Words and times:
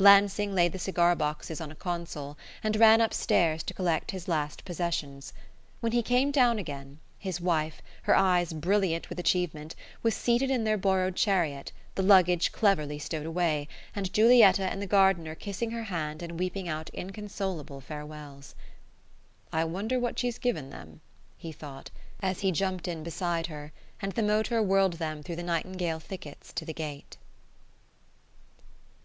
Lansing 0.00 0.52
laid 0.52 0.72
the 0.72 0.80
cigar 0.80 1.14
boxes 1.14 1.60
on 1.60 1.70
a 1.70 1.76
console 1.76 2.36
and 2.64 2.74
ran 2.74 3.00
upstairs 3.00 3.62
to 3.62 3.72
collect 3.72 4.10
his 4.10 4.26
last 4.26 4.64
possessions. 4.64 5.32
When 5.78 5.92
he 5.92 6.02
came 6.02 6.32
down 6.32 6.58
again, 6.58 6.98
his 7.20 7.40
wife, 7.40 7.80
her 8.02 8.16
eyes 8.16 8.52
brilliant 8.52 9.08
with 9.08 9.20
achievement, 9.20 9.76
was 10.02 10.16
seated 10.16 10.50
in 10.50 10.64
their 10.64 10.76
borrowed 10.76 11.14
chariot, 11.14 11.70
the 11.94 12.02
luggage 12.02 12.50
cleverly 12.50 12.98
stowed 12.98 13.26
away, 13.26 13.68
and 13.94 14.12
Giulietta 14.12 14.64
and 14.64 14.82
the 14.82 14.88
gardener 14.88 15.36
kissing 15.36 15.70
her 15.70 15.84
hand 15.84 16.20
and 16.20 16.36
weeping 16.36 16.68
out 16.68 16.88
inconsolable 16.90 17.80
farewells. 17.80 18.56
"I 19.52 19.62
wonder 19.62 20.00
what 20.00 20.18
she's 20.18 20.38
given 20.38 20.70
them?" 20.70 21.00
he 21.38 21.52
thought, 21.52 21.90
as 22.18 22.40
he 22.40 22.50
jumped 22.50 22.88
in 22.88 23.04
beside 23.04 23.46
her 23.46 23.70
and 24.02 24.10
the 24.10 24.24
motor 24.24 24.60
whirled 24.60 24.94
them 24.94 25.22
through 25.22 25.36
the 25.36 25.44
nightingale 25.44 26.00
thickets 26.00 26.52
to 26.54 26.64
the 26.64 26.74
gate. 26.74 27.18